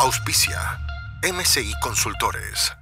[0.00, 0.60] Auspicia
[1.24, 2.72] MCI Consultores.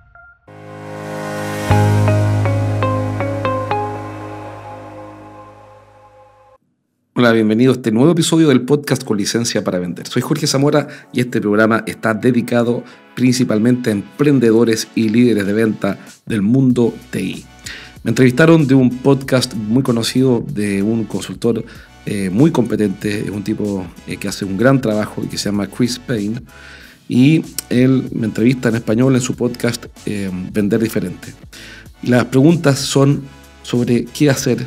[7.14, 10.06] Hola, bienvenido a este nuevo episodio del podcast con licencia para vender.
[10.06, 12.84] Soy Jorge Zamora y este programa está dedicado
[13.14, 17.46] principalmente a emprendedores y líderes de venta del mundo TI.
[18.02, 21.64] Me entrevistaron de un podcast muy conocido de un consultor
[22.04, 25.46] eh, muy competente, es un tipo eh, que hace un gran trabajo y que se
[25.46, 26.42] llama Chris Payne.
[27.08, 31.32] Y él me entrevista en español en su podcast eh, Vender Diferente.
[32.02, 33.22] las preguntas son
[33.62, 34.66] sobre qué hacer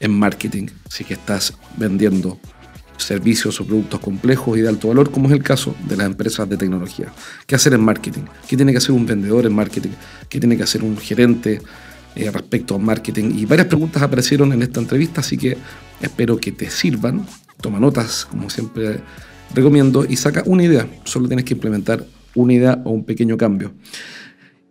[0.00, 2.38] en marketing, si que estás vendiendo
[2.96, 6.48] servicios o productos complejos y de alto valor, como es el caso de las empresas
[6.48, 7.12] de tecnología.
[7.46, 8.22] ¿Qué hacer en marketing?
[8.48, 9.90] ¿Qué tiene que hacer un vendedor en marketing?
[10.28, 11.60] ¿Qué tiene que hacer un gerente
[12.14, 13.32] eh, respecto a marketing?
[13.36, 15.56] Y varias preguntas aparecieron en esta entrevista, así que
[16.00, 17.26] espero que te sirvan.
[17.60, 19.00] Toma notas, como siempre
[19.54, 20.86] recomiendo, y saca una idea.
[21.04, 23.72] Solo tienes que implementar una idea o un pequeño cambio.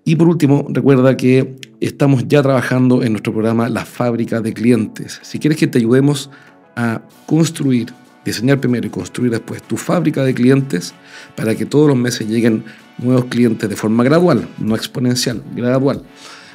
[0.06, 5.20] Y por último, recuerda que estamos ya trabajando en nuestro programa La Fábrica de Clientes.
[5.24, 6.30] Si quieres que te ayudemos
[6.76, 7.94] a construir,
[8.26, 10.94] diseñar primero y construir después tu fábrica de clientes
[11.36, 12.64] para que todos los meses lleguen
[12.98, 16.04] nuevos clientes de forma gradual, no exponencial, gradual,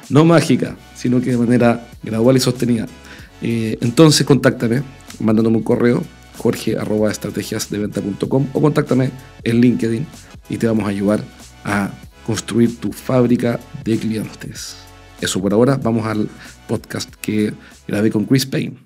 [0.09, 2.87] no mágica, sino que de manera gradual y sostenida.
[3.41, 4.83] Eh, entonces contáctame
[5.19, 6.03] mandándome un correo
[6.39, 9.11] jorge.estrategiasdeventa.com o contáctame
[9.43, 10.05] en LinkedIn
[10.49, 11.21] y te vamos a ayudar
[11.63, 11.91] a
[12.25, 14.77] construir tu fábrica de clientes.
[15.21, 16.29] Eso por ahora, vamos al
[16.67, 17.53] podcast que
[17.87, 18.77] grabé con Chris Payne.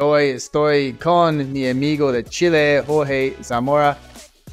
[0.00, 3.98] Hoy estoy con mi amigo de Chile, Jorge Zamora.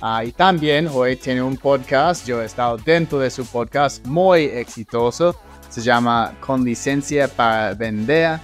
[0.02, 4.46] Ah, y también hoy tiene un podcast, yo he estado dentro de su podcast, muy
[4.46, 5.36] exitoso.
[5.70, 8.40] Se llama Con licencia para vender.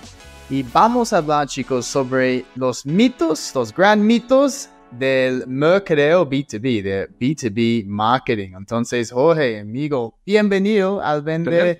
[0.50, 7.09] Y vamos a hablar, chicos, sobre los mitos, los gran mitos del mercadeo B2B, de
[7.20, 8.52] B2B marketing.
[8.58, 11.80] Entonces, Jorge, amigo, bienvenido al Vender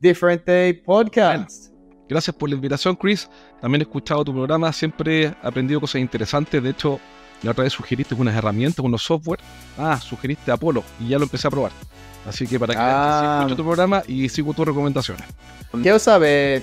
[0.00, 1.72] Diferente Podcast.
[2.08, 3.28] Gracias por la invitación, Chris.
[3.60, 6.60] También he escuchado tu programa, siempre he aprendido cosas interesantes.
[6.60, 6.98] De hecho,
[7.42, 9.40] la otra vez sugeriste unas herramientas, unos software.
[9.78, 11.72] Ah, sugeriste Apolo y ya lo empecé a probar.
[12.28, 13.38] Así que para que ah.
[13.40, 15.24] escucho tu programa y sigo tus recomendaciones.
[15.82, 16.62] Quiero saber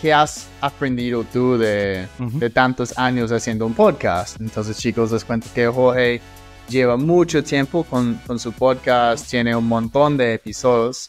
[0.00, 4.40] ¿qué has aprendido tú de, de, tantos años haciendo un podcast?
[4.40, 6.20] Entonces, chicos, les cuento que Jorge
[6.68, 11.08] lleva mucho tiempo con, con su podcast, tiene un montón de episodios.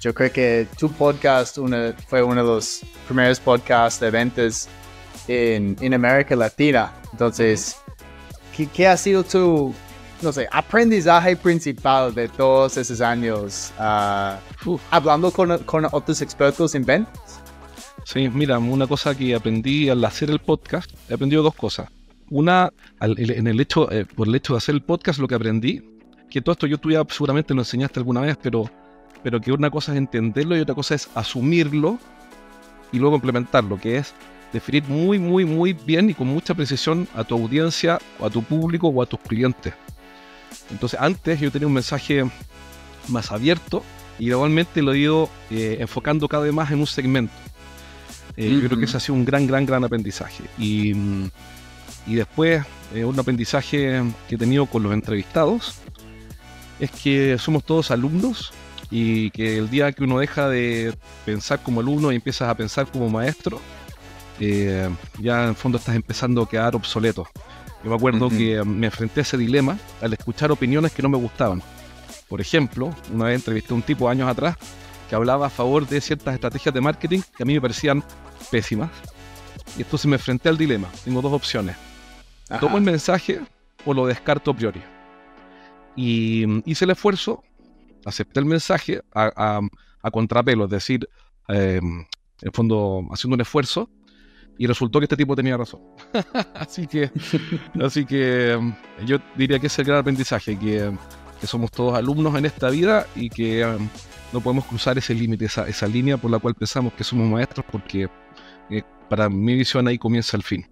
[0.00, 1.58] Yo creo que tu podcast
[2.08, 4.68] fue uno de los primeros podcasts de ventas
[5.28, 6.92] en, en América Latina.
[7.12, 7.76] Entonces,
[8.56, 9.74] ¿qué, ¿qué, ha sido tu,
[10.22, 16.84] no sé, aprendizaje principal de todos esos años uh, hablando con, con otros expertos en
[16.84, 17.40] ventas?
[18.04, 21.88] Sí, mira, una cosa que aprendí al hacer el podcast, he aprendido dos cosas.
[22.30, 25.82] Una, en el hecho, eh, por el hecho de hacer el podcast, lo que aprendí,
[26.30, 28.70] que todo esto yo tú ya seguramente lo enseñaste alguna vez, pero,
[29.22, 31.98] pero que una cosa es entenderlo y otra cosa es asumirlo
[32.90, 34.14] y luego implementarlo, que es
[34.52, 38.42] definir muy, muy, muy bien y con mucha precisión a tu audiencia, o a tu
[38.42, 39.74] público o a tus clientes.
[40.70, 42.24] Entonces, antes yo tenía un mensaje
[43.08, 43.82] más abierto
[44.18, 47.34] y igualmente lo he ido eh, enfocando cada vez más en un segmento.
[48.36, 50.44] Eh, yo creo que ese ha sido un gran, gran, gran aprendizaje.
[50.58, 50.92] Y,
[52.06, 52.64] y después,
[52.94, 55.76] eh, un aprendizaje que he tenido con los entrevistados
[56.78, 58.52] es que somos todos alumnos
[58.90, 62.86] y que el día que uno deja de pensar como alumno y empiezas a pensar
[62.86, 63.60] como maestro,
[64.40, 64.88] eh,
[65.18, 67.28] ya en el fondo estás empezando a quedar obsoleto.
[67.82, 71.18] Yo me acuerdo que me enfrenté a ese dilema al escuchar opiniones que no me
[71.18, 71.62] gustaban.
[72.28, 74.56] Por ejemplo, una vez entrevisté a un tipo años atrás
[75.08, 78.02] que hablaba a favor de ciertas estrategias de marketing que a mí me parecían
[78.50, 78.90] pésimas.
[79.76, 80.88] Y entonces me enfrenté al dilema.
[81.04, 81.76] Tengo dos opciones.
[82.60, 83.40] Tomo el mensaje
[83.84, 84.82] o lo descarto a priori.
[85.96, 87.42] Y mm, hice el esfuerzo,
[88.04, 89.60] acepté el mensaje a,
[90.02, 91.08] a, contrapelo, es decir,
[91.48, 92.06] em, en
[92.40, 93.90] el fondo haciendo un esfuerzo,
[94.58, 95.80] y resultó que este tipo tenía razón.
[96.54, 97.10] así que,
[97.82, 100.92] así que em, yo diría que es el gran aprendizaje, que,
[101.40, 103.88] que somos todos alumnos en esta vida y que em,
[104.32, 107.66] no podemos cruzar ese límite, esa, esa línea por la cual pensamos que somos maestros,
[107.70, 108.08] porque
[108.70, 110.66] eh, para mi visión ahí comienza el fin.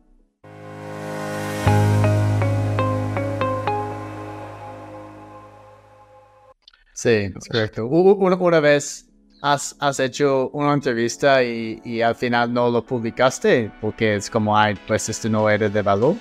[6.95, 7.87] Sí, correcto.
[7.87, 9.10] Una, una vez
[9.41, 14.57] has, has, hecho una entrevista y, y, al final no lo publicaste porque es como,
[14.57, 16.15] ay, pues esto no era de valor.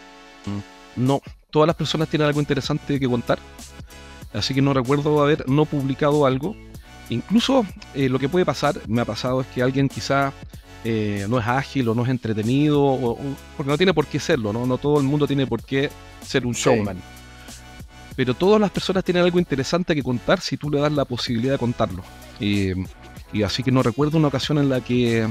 [0.45, 3.39] Mm, no, todas las personas tienen algo interesante que contar,
[4.33, 6.56] así que no recuerdo haber no publicado algo.
[7.10, 10.31] Incluso eh, lo que puede pasar, me ha pasado, es que alguien quizá
[10.83, 13.18] eh, no es ágil o no es entretenido, o,
[13.57, 14.66] porque no tiene por qué serlo, ¿no?
[14.68, 15.89] No todo el mundo tiene por qué
[16.21, 16.98] ser un showman
[18.19, 21.54] pero todas las personas tienen algo interesante que contar si tú le das la posibilidad
[21.54, 22.04] de contarlo.
[23.31, 25.22] Y, así que no recuerdo una ocasión en la que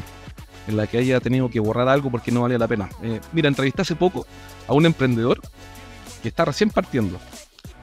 [0.68, 2.90] en la que haya tenido que borrar algo porque no valía la pena.
[3.02, 4.26] Eh, mira, entrevisté hace poco
[4.66, 5.40] a un emprendedor
[6.22, 7.18] que está recién partiendo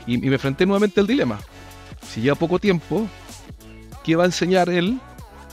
[0.06, 1.40] y, me enfrenté nuevamente al dilema.
[2.08, 3.08] Si lleva poco tiempo,
[4.04, 5.00] ¿qué va a enseñar él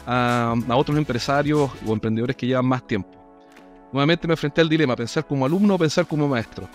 [0.06, 3.11] a, a otros empresarios o emprendedores que llevan más tiempo?
[3.93, 6.69] Nuevamente me enfrenté al dilema, pensar como alumno o pensar como maestro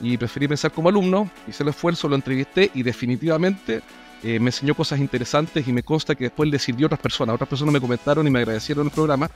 [0.00, 3.82] y preferí pensar como alumno, hice el esfuerzo, lo entrevisté y definitivamente
[4.22, 7.34] eh, me enseñó cosas interesantes y me consta que después le sirvió a otras personas.
[7.34, 9.30] Otras personas me comentaron y me agradecieron el programa.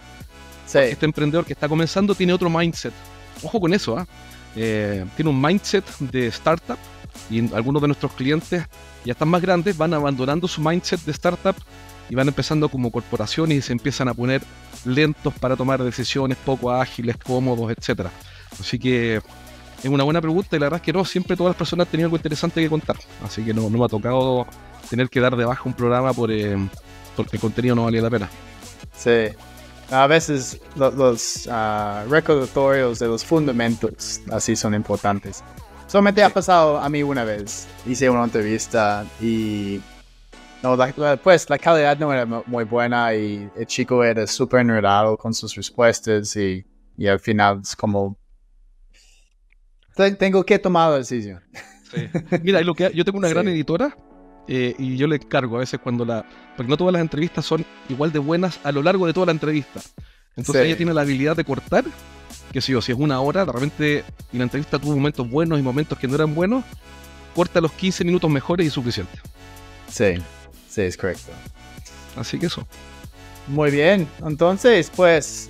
[0.72, 2.92] Este emprendedor que está comenzando tiene otro mindset.
[3.42, 4.06] Ojo con eso, ¿ah?
[4.54, 5.04] ¿eh?
[5.16, 6.78] tiene un mindset de startup
[7.28, 8.64] y algunos de nuestros clientes
[9.04, 11.56] ya están más grandes, van abandonando su mindset de startup
[12.08, 14.42] y van empezando como corporaciones y se empiezan a poner
[14.84, 18.08] lentos para tomar decisiones poco ágiles, cómodos, etc.
[18.58, 19.16] Así que
[19.82, 22.06] es una buena pregunta y la verdad es que no, siempre todas las personas tenían
[22.06, 22.96] algo interesante que contar.
[23.24, 24.46] Así que no, no me ha tocado
[24.90, 26.56] tener que dar de baja un programa por, eh,
[27.16, 28.28] porque el contenido no valía la pena.
[28.94, 29.28] Sí.
[29.90, 35.42] A veces los, uh, recordatorios de los fundamentos así son importantes.
[35.86, 37.66] Solamente ha pasado a mí una vez.
[37.86, 39.80] Hice una entrevista y
[40.62, 40.76] no,
[41.22, 45.54] pues la calidad no era muy buena y el chico era súper enredado con sus
[45.56, 46.64] respuestas y,
[46.96, 48.16] y al final es como
[50.18, 51.42] tengo que tomar la decisión.
[52.42, 53.96] Mira, lo que, yo tengo una gran editora
[54.52, 56.26] eh, y yo le encargo a veces cuando la.
[56.56, 59.32] Porque no todas las entrevistas son igual de buenas a lo largo de toda la
[59.32, 59.80] entrevista.
[60.34, 61.84] Entonces ella tiene la habilidad de cortar,
[62.50, 65.60] que si, o si es una hora, de repente y la entrevista tuvo momentos buenos
[65.60, 66.64] y momentos que no eran buenos,
[67.32, 69.20] corta los 15 minutos mejores y suficiente.
[69.88, 70.16] Sí,
[70.68, 71.30] sí, es correcto.
[72.16, 72.66] Así que eso.
[73.46, 75.48] Muy bien, entonces, pues.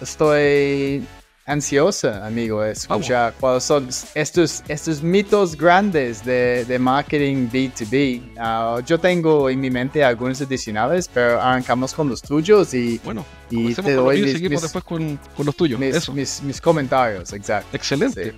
[0.00, 1.04] Estoy
[1.48, 8.34] ansiosa, amigo, escuchar cuáles son estos, estos mitos grandes de, de marketing B2B.
[8.38, 13.24] Ah, yo tengo en mi mente algunos adicionales, pero arrancamos con los tuyos y, bueno,
[13.50, 15.80] y te doy mis, seguimos después con, con, los tuyos.
[15.80, 17.74] Mis, mis, comentarios, exacto.
[17.74, 18.34] Excelente.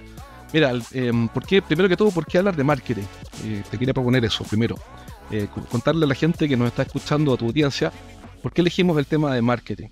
[0.52, 3.04] Mira, eh, ¿por primero que todo, ¿por qué hablar de marketing?
[3.44, 4.76] Eh, te quería proponer eso primero.
[5.32, 7.92] Eh, contarle a la gente que nos está escuchando, a tu audiencia,
[8.42, 9.88] ¿por qué elegimos el tema de marketing?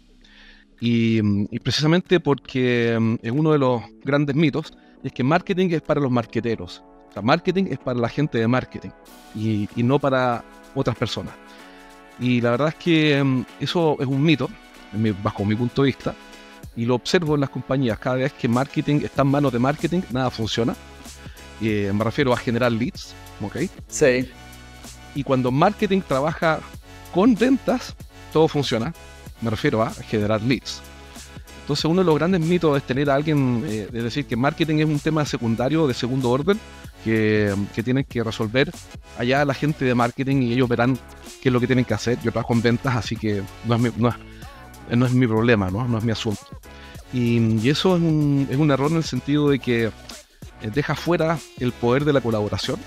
[0.81, 4.73] Y, precisamente porque mm, es uno de los grandes mitos
[5.03, 6.83] es que marketing es para los marqueteros.
[7.09, 8.91] O sea, marketing es para la gente de marketing
[9.35, 10.45] y, no para
[10.75, 11.35] otras personas.
[12.21, 14.49] Y la verdad es que mm, eso es un mito,
[15.23, 16.15] bajo mi punto de vista,
[16.77, 17.99] y lo observo en las compañías.
[17.99, 20.77] Cada vez que marketing está en manos de marketing, nada funciona.
[21.61, 23.57] Eh, me refiero a generar leads, ¿ok?
[23.89, 24.31] Sí.
[25.17, 26.61] Y cuando marketing trabaja
[27.13, 27.97] con ventas,
[28.33, 28.93] todo funciona
[29.41, 30.81] me refiero a generar leads.
[31.61, 34.79] Entonces uno de los grandes mitos es tener a alguien, eh, es decir, que marketing
[34.79, 36.59] es un tema secundario, de segundo orden,
[37.05, 38.71] que, que, tienen que resolver
[39.19, 40.99] allá la gente de marketing y ellos verán
[41.43, 42.19] qué es lo que tienen que hacer.
[42.23, 44.15] Yo trabajo en ventas, así que no es mi, no es,
[44.97, 45.87] no es mi problema, ¿no?
[45.87, 46.41] no es mi asunto.
[47.13, 49.91] Y, y eso es un, es un, error en el sentido de que eh,
[50.73, 52.79] deja fuera el poder de la colaboración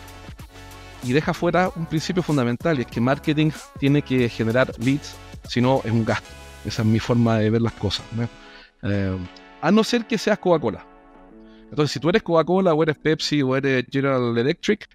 [1.04, 5.16] y deja fuera un principio fundamental, y es que marketing tiene que generar leads,
[5.48, 6.30] si no es un gasto.
[6.66, 8.06] Esa es mi forma de ver las cosas.
[8.84, 9.18] Eh,
[9.62, 10.86] a no ser que seas Coca-Cola.
[11.70, 14.88] Entonces, si tú eres Coca-Cola o eres Pepsi o eres General Electric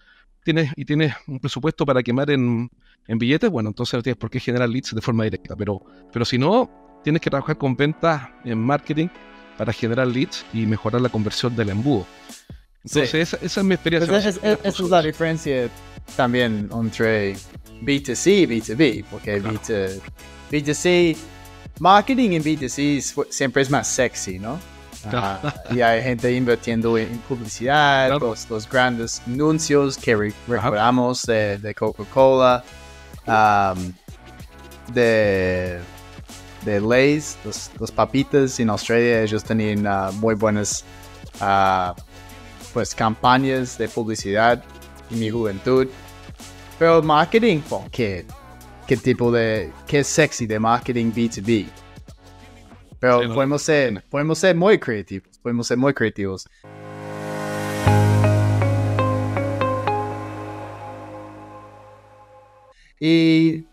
[0.44, 2.70] tienes, y tienes un presupuesto para quemar en,
[3.08, 5.56] billetes, bueno, entonces no tienes por qué generar leads de forma directa.
[5.56, 6.70] Pero, pero si no,
[7.02, 9.08] tienes que trabajar con ventas en marketing
[9.58, 12.06] para generar leads y mejorar la conversión del embudo.
[12.84, 14.08] Entonces, esa, es mi experiencia.
[14.08, 15.68] Pues esa, es, la diferencia
[16.16, 17.34] también entre
[17.82, 20.00] B2C y B2B, porque B2,
[20.62, 21.16] B2C
[21.78, 24.58] marketing en B2C siempre es más sexy, ¿no?
[25.70, 32.64] y hay gente invirtiendo en, publicidad, los, grandes anuncios que recordamos de, Coca-Cola,
[33.26, 33.92] um,
[34.92, 35.78] de,
[36.64, 40.84] de Lay's, los, papitas en Australia, ellos tenían uh, muy buenas
[41.40, 41.92] uh,
[42.72, 44.64] pues, campañas de publicidad
[45.10, 45.86] en mi juventud.
[46.78, 47.60] Pero marketing,
[47.90, 48.26] ¿qué?
[48.86, 51.66] ¿Qué tipo de, qué sexy de marketing B2B?
[53.00, 56.48] Pero podemos, ser, podemos ser muy creativos, podemos ser muy creativos.
[63.00, 63.64] ¿Y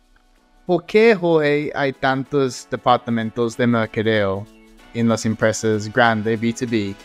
[0.65, 4.47] por qué hoy hay tantos departamentos de mercadeo
[4.95, 6.95] en las empresas grandes B2B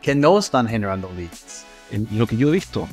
[0.00, 1.64] que no están generando leads?
[2.12, 2.88] lo que yo he visto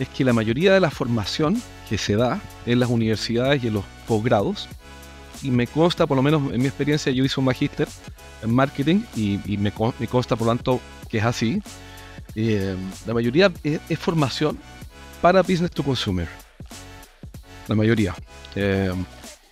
[0.00, 3.74] es que la mayoría de la formación que se da en las universidades y en
[3.74, 4.68] los posgrados,
[5.42, 7.86] y me consta, por lo menos en mi experiencia, yo hice un magíster
[8.42, 11.62] en marketing y, me, consta, por lo tanto, que es así.
[12.34, 12.76] Eh,
[13.06, 14.58] la mayoría es, formación
[15.20, 16.28] para business to consumer.
[17.68, 18.14] La mayoría.
[18.54, 18.92] Eh,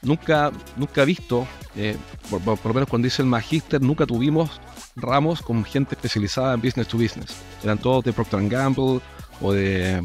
[0.02, 1.96] nunca, nunca visto, eh,
[2.30, 4.50] por, lo menos cuando hice el magíster, nunca tuvimos
[4.96, 7.36] ramos con gente especializada en business to business.
[7.62, 9.00] Eran todos de Procter Gamble
[9.40, 10.02] o de,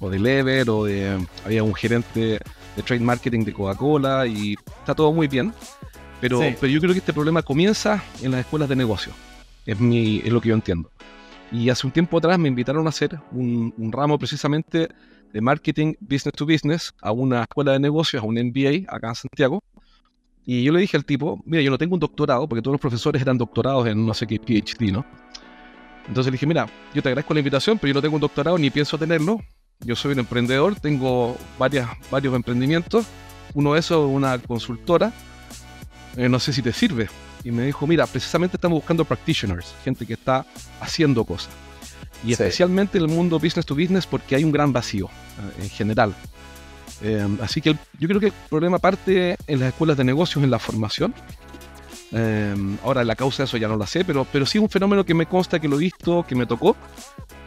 [0.00, 1.18] o de Lever o de...
[1.44, 2.38] Había un gerente
[2.76, 5.52] de trade marketing de Coca-Cola y está todo muy bien.
[6.20, 9.12] Pero, pero yo creo que este problema comienza en las escuelas de negocio.
[9.66, 10.90] Es, mi, es lo que yo entiendo.
[11.52, 14.88] Y hace un tiempo atrás me invitaron a hacer un, un ramo precisamente
[15.32, 19.14] de marketing business to business a una escuela de negocios, a un MBA acá en
[19.14, 19.62] Santiago.
[20.44, 22.80] Y yo le dije al tipo, mira, yo no tengo un doctorado, porque todos los
[22.80, 25.04] profesores eran doctorados en no sé qué PhD, ¿no?
[26.06, 28.56] Entonces le dije, mira, yo te agradezco la invitación, pero yo no tengo un doctorado
[28.56, 29.40] ni pienso tenerlo.
[29.80, 33.06] Yo soy un emprendedor, tengo varias, varios emprendimientos.
[33.54, 35.12] Uno de esos es una consultora.
[36.16, 37.08] Eh, no sé si te sirve.
[37.44, 40.44] Y me dijo, mira, precisamente estamos buscando practitioners, gente que está
[40.80, 41.50] haciendo cosas.
[42.24, 45.70] Y especialmente en el mundo business to business porque hay un gran vacío eh, en
[45.70, 46.14] general.
[47.02, 50.50] Eh, así que yo creo que el problema parte en las escuelas de negocios, en
[50.50, 51.14] la formación.
[52.12, 54.70] Eh, ahora la causa de eso ya no la sé, pero, pero sí es un
[54.70, 56.76] fenómeno que me consta, que lo he visto, que me tocó.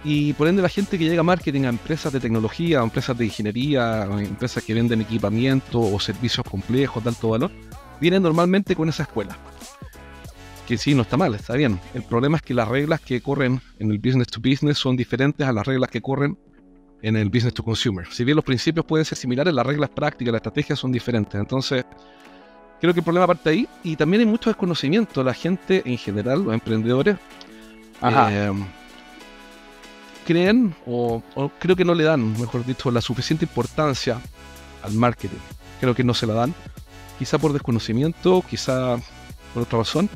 [0.04, 3.18] Y por ende la gente que llega a marketing, a empresas de tecnología, a empresas
[3.18, 7.52] de ingeniería, a empresas que venden equipamiento o servicios complejos de alto valor,
[8.00, 9.38] vienen normalmente con esa escuela.
[10.68, 11.80] Que sí, no está mal, está bien.
[11.94, 15.48] El problema es que las reglas que corren en el business to business son diferentes
[15.48, 16.38] a las reglas que corren
[17.02, 18.06] en el business to consumer.
[18.12, 21.40] Si bien los principios pueden ser similares, las reglas prácticas, las estrategias son diferentes.
[21.40, 21.86] Entonces,
[22.80, 23.68] creo que el problema parte ahí.
[23.84, 25.24] Y también hay mucho desconocimiento.
[25.24, 27.18] La gente en general, los emprendedores,
[28.02, 28.52] eh,
[30.26, 31.24] creen o,
[31.60, 34.20] creo que no le dan, mejor dicho, la suficiente importancia
[34.84, 35.38] al marketing.
[35.80, 36.54] Creo que no se la dan.
[37.18, 38.98] Quizá por desconocimiento, quizá
[39.54, 40.10] por otra razón.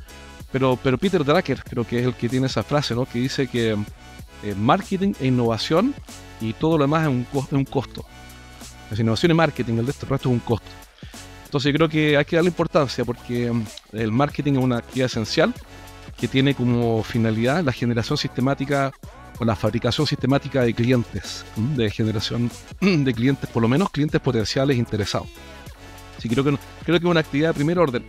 [0.52, 3.06] Pero, pero Peter Drucker creo que es el que tiene esa frase, ¿no?
[3.06, 3.72] Que dice que
[4.44, 5.96] eh, marketing e innovación
[6.40, 8.06] y todo lo demás es un, es un costo.
[8.92, 10.70] La innovación y marketing, el resto, es un costo.
[11.54, 15.54] Entonces creo que hay que darle importancia porque mm, el marketing es una actividad esencial
[16.18, 18.92] que tiene como finalidad la generación sistemática
[19.38, 21.46] o la fabricación sistemática de clientes,
[21.76, 22.50] de generación
[22.82, 25.28] de clientes, por lo menos clientes potenciales interesados.
[26.18, 28.04] Así creo que, creo que es una actividad de primer orden.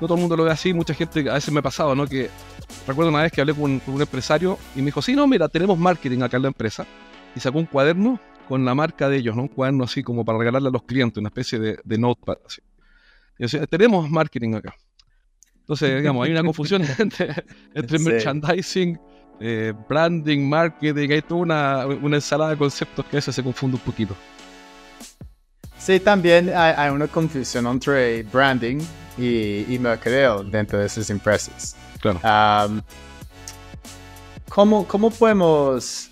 [0.00, 2.06] No todo el mundo lo ve así, mucha gente, a veces me ha pasado, ¿no?
[2.06, 2.30] Que
[2.86, 5.46] recuerdo una vez que hablé con, con un empresario y me dijo, sí, no, mira,
[5.50, 6.86] tenemos marketing acá en la empresa
[7.36, 8.18] y sacó un cuaderno
[8.48, 9.42] con la marca de ellos, ¿no?
[9.42, 12.38] Un cuaderno así como para regalarle a los clientes, una especie de, de notepad.
[12.46, 12.62] Así.
[13.68, 14.74] Tenemos marketing acá.
[15.60, 17.34] Entonces, digamos, hay una confusión entre,
[17.98, 18.98] merchandising,
[19.40, 23.76] eh, branding, marketing, hay toda una, una, ensalada de conceptos que a veces se confunde
[23.76, 24.16] un poquito.
[25.78, 28.78] Sí, también hay, una confusión entre branding
[29.16, 31.76] y, y, mercadeo dentro de esas empresas.
[32.00, 32.20] Claro.
[34.48, 36.10] ¿cómo, ¿Cómo podemos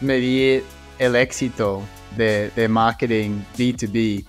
[0.00, 0.64] medir
[0.98, 1.82] el éxito
[2.16, 4.24] de, de marketing B2B.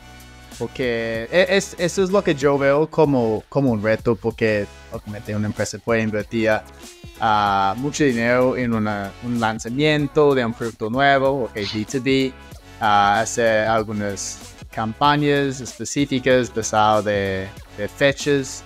[0.58, 5.36] Porque e, es, eso es lo que yo veo como, como un reto, porque obviamente
[5.36, 11.56] una empresa puede invertir uh, mucho dinero en un lanzamiento de un producto nuevo, ok,
[11.56, 12.84] B2B, uh,
[13.22, 17.48] hacer algunas campañas específicas basadas de,
[17.78, 18.64] de fechas,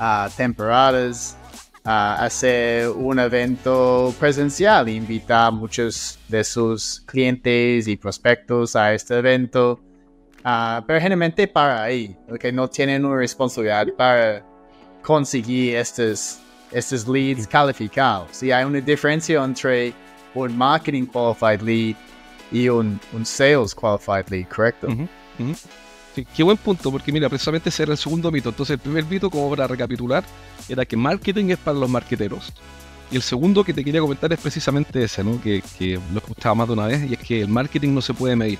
[0.00, 1.36] uh, temporadas,
[1.88, 9.80] hacer un evento presencial, invitar a muchos de sus clientes y prospectos a este evento,
[10.48, 14.44] uh, pero generalmente para ahí, porque no tienen una responsabilidad para
[15.02, 16.38] conseguir estos,
[16.72, 18.42] estos leads calificados.
[18.42, 19.92] Y hay una diferencia entre
[20.34, 21.96] un marketing qualified lead
[22.50, 24.88] y un, un sales qualified lead, ¿correcto?
[26.34, 28.48] qué buen punto, porque mira, precisamente ese era el segundo mito.
[28.48, 30.24] Entonces, el primer mito, como para recapitular,
[30.68, 32.52] era que marketing es para los marqueteros.
[33.10, 35.40] Y el segundo que te quería comentar es precisamente ese, ¿no?
[35.40, 38.12] Que, que lo escuchaba más de una vez, y es que el marketing no se
[38.14, 38.58] puede medir.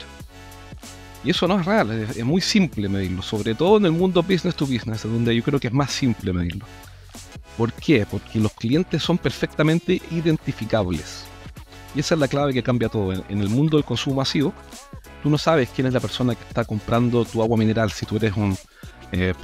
[1.25, 4.55] Y eso no es real, es, muy simple medirlo, sobre todo en el mundo business
[4.55, 6.65] to business, donde yo creo que es más simple medirlo.
[7.57, 8.07] ¿Por qué?
[8.09, 11.25] Porque los clientes son perfectamente identificables.
[11.95, 13.13] Y esa es la clave que cambia todo.
[13.13, 14.55] En el mundo del consumo masivo,
[15.23, 18.17] tú no sabes quién es la persona que está comprando tu agua mineral si tú
[18.17, 18.57] eres un,
[19.11, 19.35] eh,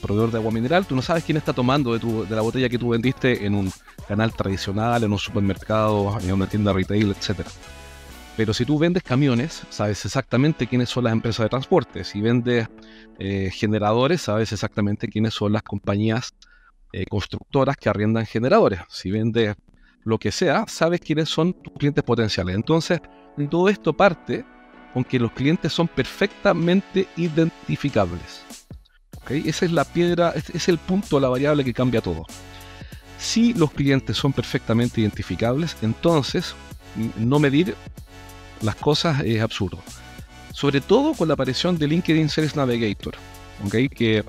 [0.00, 2.68] proveedor de agua mineral, tú no sabes quién está tomando de, tu, de la botella
[2.68, 3.72] que tú vendiste en un
[4.06, 7.46] canal tradicional, en un supermercado, en una tienda retail, etc.
[8.38, 12.04] Pero si tú vendes camiones, sabes exactamente quiénes son las empresas de transporte.
[12.04, 12.68] Si vendes
[13.18, 16.32] eh, generadores, sabes exactamente quiénes son las compañías
[16.92, 18.78] eh, constructoras que arriendan generadores.
[18.90, 19.56] Si vendes
[20.04, 22.54] lo que sea, sabes quiénes son tus clientes potenciales.
[22.54, 23.00] Entonces,
[23.50, 24.44] todo esto parte
[24.94, 28.44] con que los clientes son perfectamente identificables.
[29.30, 32.24] Esa es la piedra, es, el punto, la variable que cambia todo.
[33.18, 36.54] Si los clientes son perfectamente identificables, entonces
[37.16, 37.74] no medir
[38.62, 39.78] las cosas es absurdo.
[40.52, 43.14] Sobre todo con la aparición de LinkedIn Sales Navigator,
[43.70, 44.24] que,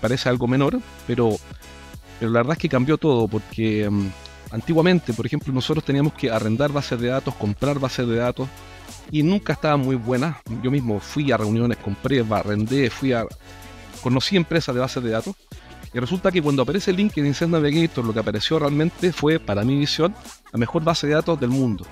[0.00, 1.36] parece algo menor, pero,
[2.18, 4.08] pero la verdad es que cambió todo porque mm,
[4.50, 8.48] antiguamente, por ejemplo, nosotros teníamos que arrendar bases de datos, comprar bases de datos
[9.10, 10.36] y nunca estaban muy buenas.
[10.62, 13.24] Yo mismo fui a reuniones, compré, arrendé, fui a
[14.02, 15.36] conocí empresas de bases de datos
[15.92, 19.76] y resulta que cuando aparece LinkedIn Sales Navigator, lo que apareció realmente fue, para mi
[19.76, 20.14] visión,
[20.52, 21.84] la mejor base de datos del mundo.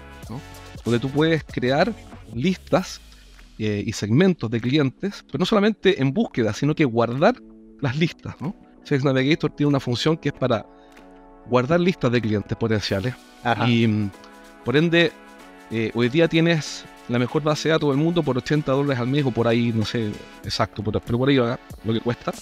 [0.88, 1.92] Donde tú puedes crear
[2.34, 3.00] listas
[3.58, 7.36] eh, y segmentos de clientes, pero no solamente en búsqueda, sino que guardar
[7.82, 8.40] las listas.
[8.40, 8.56] ¿no?
[8.84, 10.64] Sales Navigator tiene una función que es para
[11.44, 13.14] guardar listas de clientes potenciales.
[13.66, 14.10] Y mm,
[14.64, 15.12] por ende,
[15.70, 19.08] eh, hoy día tienes la mejor base de datos del mundo por 80 dólares al
[19.08, 20.10] mes o por ahí, no sé
[20.42, 22.32] exacto, pero por ahí va lo que cuesta.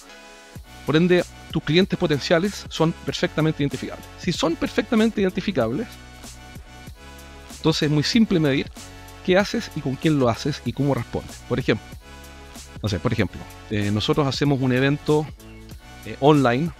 [0.85, 4.05] Por ende, tus clientes potenciales son perfectamente identificables.
[4.19, 5.85] Si son perfectamente identificables,
[7.57, 8.71] entonces es muy simple medir
[9.25, 11.35] qué haces y con quién lo haces y cómo respondes.
[11.49, 11.85] Por ejemplo,
[12.81, 15.27] no sé, por ejemplo, eh, nosotros hacemos un evento
[16.05, 16.71] eh, online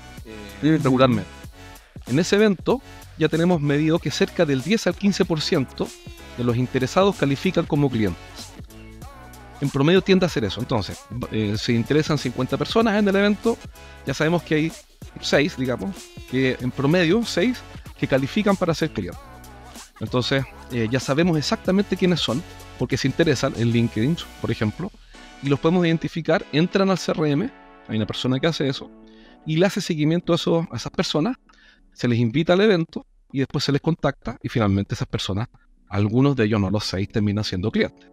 [0.63, 1.29] eh, regularmente.
[2.05, 2.81] En ese evento
[3.17, 5.87] ya tenemos medido que cerca del 10 al 15%
[6.37, 8.21] de los interesados califican como clientes.
[9.59, 10.59] En promedio tiende a ser eso.
[10.59, 10.99] Entonces,
[11.59, 13.57] se interesan 50 personas en el evento,
[14.05, 14.71] ya sabemos que hay
[15.19, 15.95] 6, digamos,
[16.29, 17.57] que en promedio 6
[17.99, 19.19] que califican para ser clientes.
[19.99, 22.43] Entonces, eh, ya sabemos exactamente quiénes son,
[22.77, 24.91] porque se interesan en LinkedIn, por ejemplo,
[25.41, 27.49] y los podemos identificar, entran al CRM,
[27.87, 28.91] hay una persona que hace eso,
[29.45, 31.37] y le hace seguimiento a, a esas personas,
[31.93, 35.47] se les invita al evento y después se les contacta y finalmente esas personas
[35.89, 38.09] algunos de ellos, no los seis, terminan siendo clientes.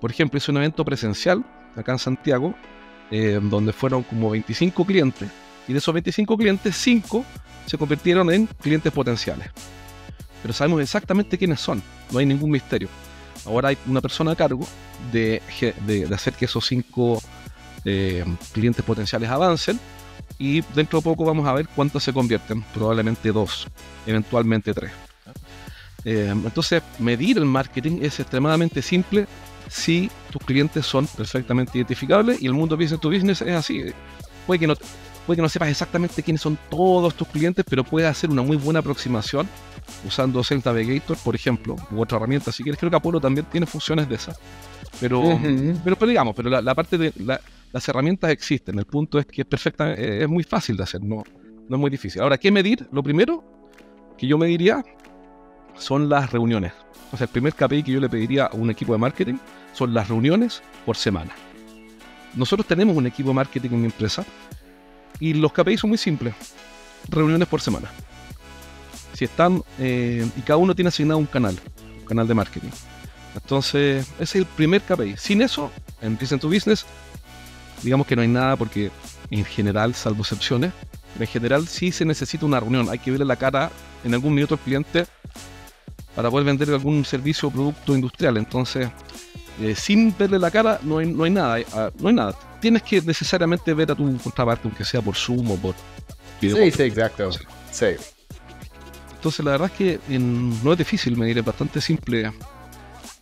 [0.00, 2.54] Por ejemplo, hice un evento presencial acá en Santiago,
[3.10, 5.30] eh, donde fueron como 25 clientes,
[5.68, 7.24] y de esos 25 clientes, 5
[7.66, 9.50] se convirtieron en clientes potenciales.
[10.46, 11.82] Pero sabemos exactamente quiénes son,
[12.12, 12.88] no hay ningún misterio.
[13.46, 14.64] Ahora hay una persona a cargo
[15.10, 15.42] de,
[16.14, 17.20] hacer que esos 5
[17.84, 19.80] eh, clientes potenciales avancen
[20.38, 23.66] y dentro de poco vamos a ver cuántos se convierten, probablemente dos,
[24.06, 24.92] eventualmente tres.
[26.04, 29.26] Eh, entonces, medir el marketing es extremadamente simple
[29.68, 33.82] si tus clientes son perfectamente identificables y el mundo business to business es así.
[34.46, 34.76] Puede que no,
[35.26, 38.56] puede que no sepas exactamente quiénes son todos tus clientes, pero puedes hacer una muy
[38.56, 39.48] buena aproximación
[40.06, 42.52] usando Sales Navigator, por ejemplo, u otra herramienta.
[42.52, 44.38] Si quieres, creo que Apollo también tiene funciones de esas.
[45.00, 45.38] Pero,
[45.84, 47.12] pero, digamos, pero la, parte de
[47.72, 48.78] las herramientas existen.
[48.78, 51.22] El punto es que es perfecta, eh, es muy fácil de hacer, no,
[51.68, 52.22] no es muy difícil.
[52.22, 52.88] Ahora, ¿qué medir?
[52.92, 53.44] Lo primero
[54.16, 54.82] que yo mediría
[55.74, 56.72] son las reuniones.
[57.12, 59.34] O sea, el primer KPI que yo le pediría a un equipo de marketing
[59.72, 61.32] son las reuniones por semana.
[62.34, 64.24] Nosotros tenemos un equipo de marketing en mi empresa
[65.20, 66.34] y los KPI son muy simples.
[67.08, 67.90] Reuniones por semana.
[69.14, 71.58] Si están, eh, y cada uno tiene asignado un canal,
[72.00, 72.70] un canal de marketing.
[73.34, 75.16] Entonces, ese es el primer KPI.
[75.16, 75.70] Sin eso,
[76.02, 76.86] en Business to Business,
[77.82, 78.90] digamos que no hay nada porque
[79.30, 80.72] en general, salvo excepciones,
[81.18, 82.88] en general sí se necesita una reunión.
[82.90, 83.70] Hay que verle la cara
[84.04, 85.06] en algún minuto al cliente
[86.14, 88.36] para poder vender algún servicio o producto industrial.
[88.36, 88.88] Entonces,
[89.60, 92.34] eh, sin verle la cara no hay, no hay nada, ah, no hay nada.
[92.66, 95.76] Tienes que necesariamente ver a tu contraparte, aunque sea por Zoom o por
[96.40, 96.56] video.
[96.56, 97.30] Sí, sí, exacto.
[97.70, 97.86] Sí.
[99.14, 102.32] Entonces, la verdad es que no es difícil medir, es bastante simple.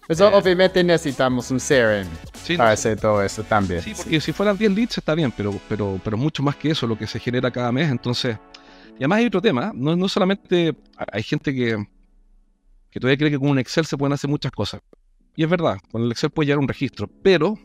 [0.07, 2.09] Pues eh, obviamente necesitamos un CRM
[2.57, 3.83] para hacer todo eso también.
[3.83, 6.87] Sí, porque si fueran 10 leads está bien, pero, pero, pero mucho más que eso,
[6.87, 7.91] lo que se genera cada mes.
[7.91, 8.39] Entonces,
[8.93, 10.75] y además hay otro tema, no, no solamente
[11.13, 11.87] hay gente que,
[12.91, 14.81] que todavía cree que con un Excel se pueden hacer muchas cosas.
[15.37, 17.59] Y es verdad, con el Excel puede llevar un registro, pero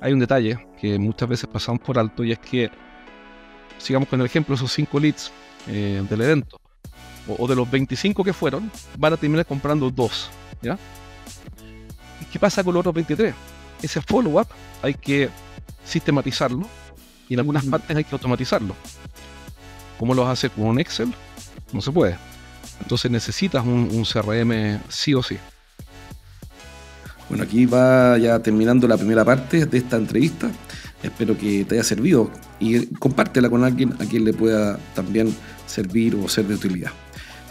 [0.00, 2.70] hay un detalle que muchas veces pasamos por alto y es que,
[3.78, 5.30] sigamos con el ejemplo, esos 5 leads
[5.68, 6.60] eh, del evento,
[7.28, 10.30] o, de los 25 que fueron, van a terminar comprando 2.
[10.62, 10.78] ¿ya?
[12.20, 13.34] ¿Y qué pasa con los otros 23?
[13.82, 14.48] Ese follow-up
[14.82, 15.28] hay que
[15.84, 16.66] sistematizarlo
[17.28, 18.74] y en algunas partes hay que automatizarlo.
[19.98, 21.12] ¿Cómo lo hace con un Excel?
[21.72, 22.16] No se puede.
[22.80, 25.36] Entonces necesitas un, CRM sí o sí.
[27.30, 30.50] Bueno, aquí va ya terminando la primera parte de esta entrevista.
[31.00, 35.32] Espero que te haya servido y compártela con alguien a quien le pueda también
[35.64, 36.90] servir o ser de utilidad.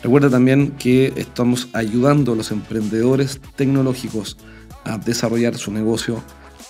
[0.04, 4.38] Recuerda también que estamos ayudando a los emprendedores tecnológicos
[4.84, 6.22] a desarrollar su negocio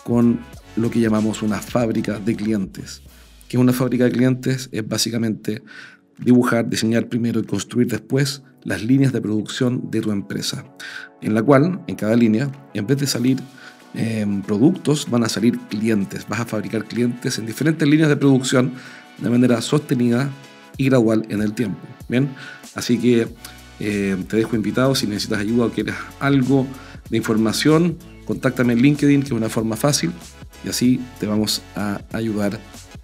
[0.04, 0.42] con
[0.76, 3.02] lo que llamamos una fábrica de clientes.
[3.48, 5.64] Que una fábrica de clientes es básicamente
[6.20, 10.66] dibujar, diseñar primero y construir después las líneas de producción de tu empresa,
[11.22, 13.38] en la cual en cada línea, en vez de salir
[13.94, 16.28] em, productos, van a salir clientes.
[16.28, 18.74] Vas a fabricar clientes en diferentes líneas de producción
[19.18, 20.30] de manera sostenida
[20.78, 21.80] y gradual en el tiempo.
[22.08, 22.30] Bien,
[22.76, 23.28] así que
[23.80, 26.68] eh, te dejo invitado si necesitas ayuda o quieres algo
[27.10, 30.12] de información, contáctame en LinkedIn, que es una forma fácil,
[30.64, 32.60] y así te vamos a ayudar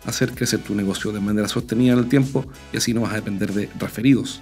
[0.06, 3.14] a hacer crecer tu negocio de manera sostenida en el tiempo y así no vas
[3.14, 4.42] a depender de referidos.